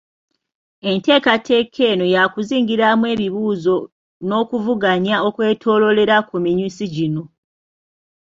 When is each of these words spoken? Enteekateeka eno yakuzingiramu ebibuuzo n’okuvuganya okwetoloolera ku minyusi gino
Enteekateeka 0.89 1.81
eno 1.91 2.05
yakuzingiramu 2.15 3.05
ebibuuzo 3.13 3.75
n’okuvuganya 4.27 5.15
okwetoloolera 5.27 6.17
ku 6.27 6.35
minyusi 6.45 6.83
gino 6.93 7.23